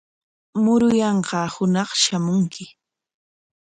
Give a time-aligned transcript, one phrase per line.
[0.63, 2.63] Muruyanqaa hunaq shamunki.